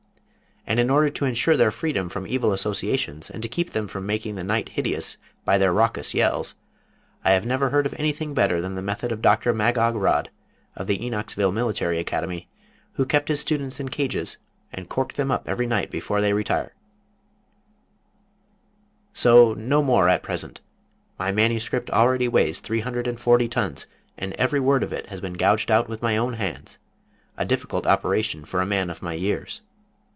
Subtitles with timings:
[0.67, 4.05] And in order to ensure their freedom from evil associations, and to keep them from
[4.05, 6.55] making the night hideous by their raucous yells,
[7.25, 10.29] I have never heard of anything better than the method of Doctor Magog Rodd,
[10.77, 12.47] of the Enochsville Military Academy,
[12.93, 14.37] who kept his students in cages
[14.71, 16.69] and corked them up every night before they retir...
[19.09, 19.65] [Illustration: The Head Nurse of the Adam Family.]...
[19.65, 20.61] so no more at present.
[21.17, 23.87] My manuscript already weighs three hundred and forty tons,
[24.17, 26.77] and every word of it has been gouged out with my own hands
[27.35, 29.61] a difficult operation for a man of my years.